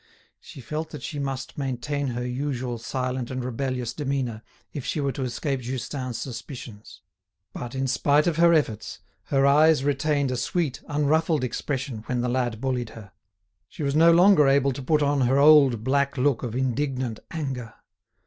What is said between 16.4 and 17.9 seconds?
of indignant anger.